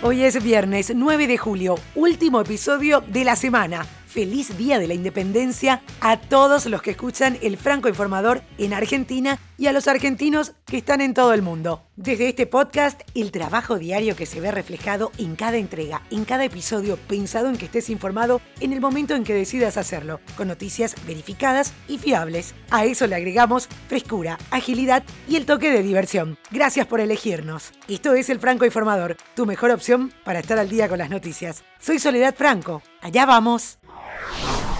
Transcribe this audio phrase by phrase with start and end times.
[0.00, 4.94] Hoy es viernes 9 de julio, último episodio de la semana feliz Día de la
[4.94, 10.52] Independencia a todos los que escuchan el Franco Informador en Argentina y a los argentinos
[10.64, 11.82] que están en todo el mundo.
[11.96, 16.44] Desde este podcast, el trabajo diario que se ve reflejado en cada entrega, en cada
[16.44, 20.94] episodio, pensado en que estés informado en el momento en que decidas hacerlo, con noticias
[21.06, 22.54] verificadas y fiables.
[22.70, 26.38] A eso le agregamos frescura, agilidad y el toque de diversión.
[26.50, 27.72] Gracias por elegirnos.
[27.88, 31.64] Esto es el Franco Informador, tu mejor opción para estar al día con las noticias.
[31.80, 32.82] Soy Soledad Franco.
[33.02, 33.78] Allá vamos.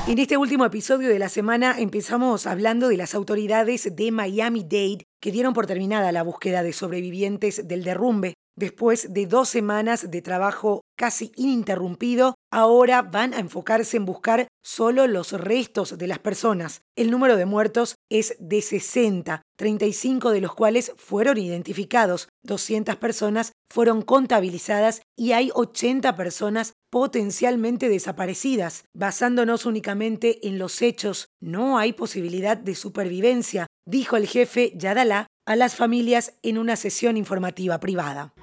[0.09, 5.31] En este último episodio de la semana empezamos hablando de las autoridades de Miami-Dade que
[5.31, 8.33] dieron por terminada la búsqueda de sobrevivientes del derrumbe.
[8.57, 15.07] Después de dos semanas de trabajo casi ininterrumpido, ahora van a enfocarse en buscar solo
[15.07, 16.81] los restos de las personas.
[16.97, 23.53] El número de muertos es de 60, 35 de los cuales fueron identificados, 200 personas
[23.69, 28.85] fueron contabilizadas y hay 80 personas potencialmente desaparecidas.
[28.95, 35.57] Basándonos únicamente en los hechos, no hay posibilidad de supervivencia, dijo el jefe Yadalá a
[35.57, 38.35] las familias en una sesión informativa privada.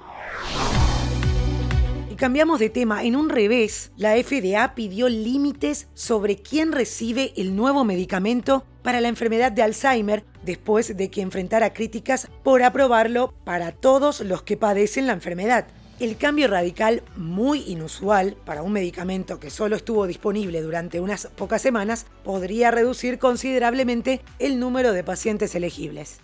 [2.10, 3.04] Y cambiamos de tema.
[3.04, 9.08] En un revés, la FDA pidió límites sobre quién recibe el nuevo medicamento para la
[9.08, 15.08] enfermedad de Alzheimer después de que enfrentara críticas por aprobarlo para todos los que padecen
[15.08, 15.66] la enfermedad.
[15.98, 21.62] El cambio radical, muy inusual para un medicamento que solo estuvo disponible durante unas pocas
[21.62, 26.20] semanas, podría reducir considerablemente el número de pacientes elegibles.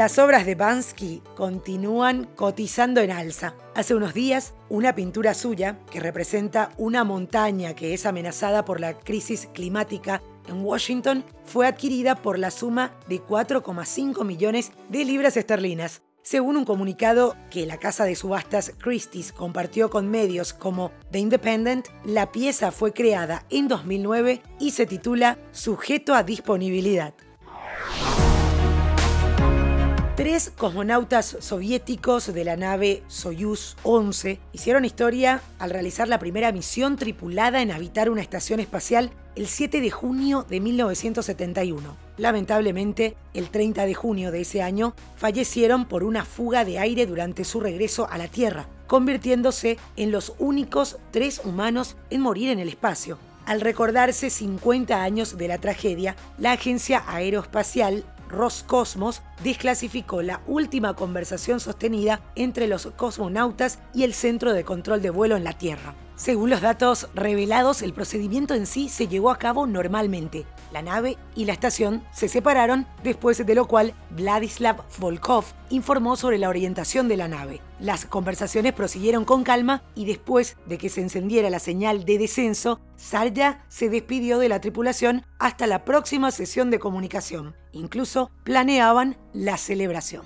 [0.00, 3.54] Las obras de Bansky continúan cotizando en alza.
[3.74, 8.98] Hace unos días, una pintura suya, que representa una montaña que es amenazada por la
[8.98, 16.00] crisis climática en Washington, fue adquirida por la suma de 4,5 millones de libras esterlinas.
[16.22, 21.88] Según un comunicado que la casa de subastas Christie's compartió con medios como The Independent,
[22.06, 27.12] la pieza fue creada en 2009 y se titula Sujeto a disponibilidad.
[30.20, 36.96] Tres cosmonautas soviéticos de la nave Soyuz 11 hicieron historia al realizar la primera misión
[36.96, 41.96] tripulada en habitar una estación espacial el 7 de junio de 1971.
[42.18, 47.44] Lamentablemente, el 30 de junio de ese año fallecieron por una fuga de aire durante
[47.44, 52.68] su regreso a la Tierra, convirtiéndose en los únicos tres humanos en morir en el
[52.68, 53.16] espacio.
[53.46, 61.60] Al recordarse 50 años de la tragedia, la agencia aeroespacial Roscosmos desclasificó la última conversación
[61.60, 65.94] sostenida entre los cosmonautas y el Centro de Control de Vuelo en la Tierra.
[66.16, 70.44] Según los datos revelados, el procedimiento en sí se llevó a cabo normalmente.
[70.72, 76.38] La nave y la estación se separaron, después de lo cual Vladislav Volkov informó sobre
[76.38, 77.60] la orientación de la nave.
[77.80, 82.80] Las conversaciones prosiguieron con calma y después de que se encendiera la señal de descenso,
[82.96, 87.56] Sarja se despidió de la tripulación hasta la próxima sesión de comunicación.
[87.72, 90.24] Incluso planeaban la celebración.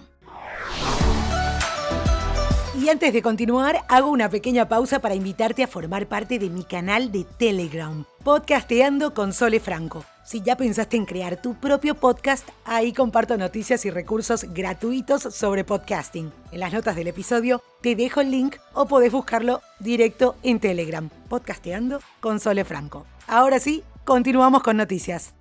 [2.78, 6.64] Y antes de continuar, hago una pequeña pausa para invitarte a formar parte de mi
[6.64, 10.04] canal de Telegram, Podcasteando con Sole Franco.
[10.24, 15.64] Si ya pensaste en crear tu propio podcast, ahí comparto noticias y recursos gratuitos sobre
[15.64, 16.32] podcasting.
[16.50, 21.10] En las notas del episodio te dejo el link o podés buscarlo directo en Telegram,
[21.28, 23.04] Podcasteando con Sole Franco.
[23.26, 25.34] Ahora sí, continuamos con noticias.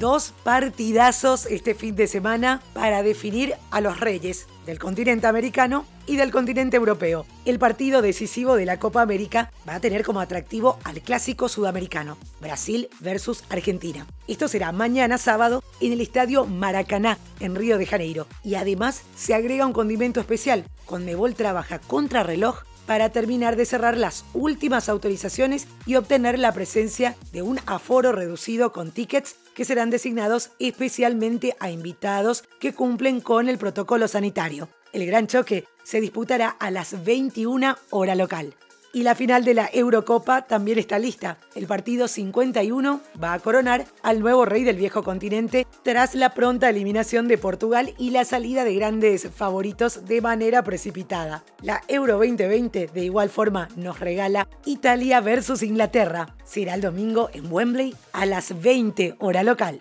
[0.00, 6.16] Dos partidazos este fin de semana para definir a los reyes del continente americano y
[6.16, 7.24] del continente europeo.
[7.46, 12.18] El partido decisivo de la Copa América va a tener como atractivo al clásico sudamericano,
[12.38, 14.06] Brasil versus Argentina.
[14.26, 18.26] Esto será mañana sábado en el estadio Maracaná, en Río de Janeiro.
[18.44, 20.66] Y además se agrega un condimento especial.
[20.84, 27.16] Conmebol trabaja contra reloj para terminar de cerrar las últimas autorizaciones y obtener la presencia
[27.32, 33.48] de un aforo reducido con tickets que serán designados especialmente a invitados que cumplen con
[33.48, 34.68] el protocolo sanitario.
[34.92, 38.54] El gran choque se disputará a las 21 hora local.
[38.98, 41.38] Y la final de la Eurocopa también está lista.
[41.54, 46.68] El partido 51 va a coronar al nuevo rey del viejo continente tras la pronta
[46.68, 51.44] eliminación de Portugal y la salida de grandes favoritos de manera precipitada.
[51.62, 56.34] La Euro 2020 de igual forma nos regala Italia versus Inglaterra.
[56.42, 59.78] Será el domingo en Wembley a las 20 hora local.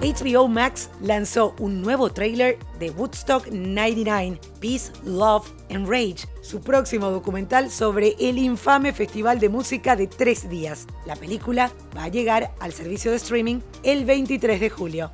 [0.00, 7.10] HBO Max lanzó un nuevo tráiler de Woodstock 99, Peace, Love and Rage, su próximo
[7.10, 10.86] documental sobre el infame festival de música de tres días.
[11.04, 15.10] La película va a llegar al servicio de streaming el 23 de julio.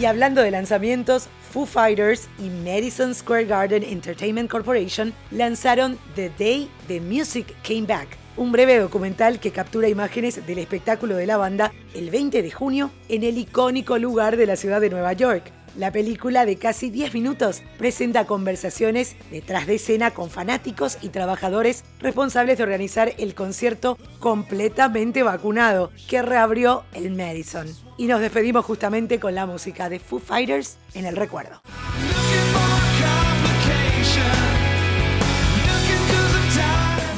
[0.00, 6.70] Y hablando de lanzamientos, Foo Fighters y Madison Square Garden Entertainment Corporation lanzaron The Day
[6.86, 11.72] the Music Came Back un breve documental que captura imágenes del espectáculo de la banda
[11.94, 15.52] el 20 de junio en el icónico lugar de la ciudad de Nueva York.
[15.76, 21.84] La película de casi 10 minutos presenta conversaciones detrás de escena con fanáticos y trabajadores
[22.00, 27.68] responsables de organizar el concierto completamente vacunado que reabrió el Madison.
[27.96, 31.60] Y nos despedimos justamente con la música de Foo Fighters en el recuerdo.